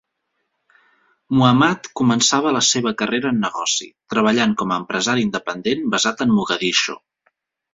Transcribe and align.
Muhammad 1.39 1.89
començava 2.01 2.53
la 2.55 2.63
seva 2.69 2.93
carrera 3.01 3.33
en 3.35 3.39
negoci, 3.43 3.91
treballant 4.15 4.57
com 4.63 4.73
a 4.73 4.79
empresari 4.85 5.27
independent 5.29 5.89
basat 5.97 6.25
en 6.27 6.35
Mogadiscio. 6.41 6.99